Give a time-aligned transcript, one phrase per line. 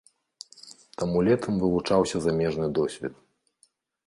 [1.01, 3.13] Таму летам вывучаўся замежны досвед.